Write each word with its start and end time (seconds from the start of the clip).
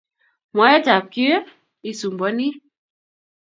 mwaet 0.55 0.85
ap 0.95 1.05
kie 1.13 1.35
isumbuani 1.89 2.47